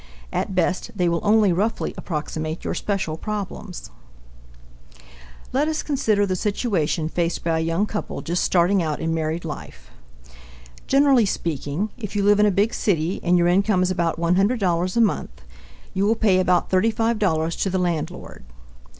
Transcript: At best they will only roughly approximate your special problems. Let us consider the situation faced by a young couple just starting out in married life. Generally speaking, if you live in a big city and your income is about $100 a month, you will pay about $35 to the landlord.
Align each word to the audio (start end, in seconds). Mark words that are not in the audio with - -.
At 0.33 0.55
best 0.55 0.89
they 0.95 1.07
will 1.07 1.19
only 1.21 1.53
roughly 1.53 1.93
approximate 1.95 2.63
your 2.65 2.73
special 2.73 3.17
problems. 3.17 3.91
Let 5.53 5.67
us 5.67 5.83
consider 5.83 6.25
the 6.25 6.35
situation 6.35 7.07
faced 7.07 7.43
by 7.43 7.59
a 7.59 7.61
young 7.61 7.85
couple 7.85 8.19
just 8.23 8.43
starting 8.43 8.81
out 8.81 8.99
in 8.99 9.13
married 9.13 9.45
life. 9.45 9.91
Generally 10.87 11.27
speaking, 11.27 11.91
if 11.99 12.15
you 12.15 12.23
live 12.23 12.39
in 12.39 12.47
a 12.47 12.51
big 12.51 12.73
city 12.73 13.19
and 13.21 13.37
your 13.37 13.47
income 13.47 13.83
is 13.83 13.91
about 13.91 14.19
$100 14.19 14.97
a 14.97 15.01
month, 15.01 15.41
you 15.93 16.07
will 16.07 16.15
pay 16.15 16.39
about 16.39 16.71
$35 16.71 17.61
to 17.61 17.69
the 17.69 17.77
landlord. 17.77 18.43